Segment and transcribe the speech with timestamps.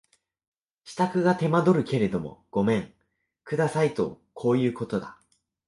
[0.83, 2.93] 支度が手間取るけれどもごめん
[3.43, 5.21] 下さいとこういうことだ